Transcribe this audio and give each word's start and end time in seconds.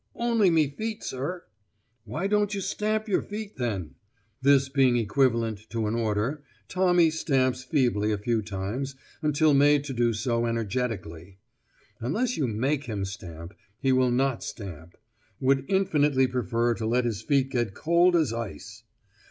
'Only 0.15 0.49
me 0.49 0.67
feet, 0.67 1.03
sir.' 1.03 1.43
'Why 2.05 2.25
don't 2.25 2.55
you 2.55 2.59
stamp 2.59 3.07
your 3.07 3.21
feet, 3.21 3.57
then?' 3.57 3.93
This 4.41 4.67
being 4.67 4.97
equivalent 4.97 5.69
to 5.69 5.85
an 5.85 5.93
order, 5.93 6.41
Tommy 6.67 7.11
stamps 7.11 7.63
feebly 7.63 8.11
a 8.11 8.17
few 8.17 8.41
times 8.41 8.95
until 9.21 9.53
made 9.53 9.83
to 9.83 9.93
do 9.93 10.11
so 10.13 10.47
energetically. 10.47 11.37
Unless 11.99 12.35
you 12.35 12.47
make 12.47 12.85
him 12.85 13.05
stamp, 13.05 13.53
he 13.77 13.91
will 13.91 14.09
not 14.09 14.41
stamp; 14.43 14.97
would 15.39 15.65
infinitely 15.67 16.25
prefer 16.25 16.73
to 16.73 16.87
let 16.87 17.05
his 17.05 17.21
feet 17.21 17.51
get 17.51 17.75
cold 17.75 18.15
as 18.15 18.33
ice. 18.33 18.81